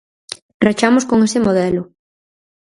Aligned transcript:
Rachamos 0.65 1.05
con 1.09 1.19
ese 1.27 1.39
modelo. 1.47 1.81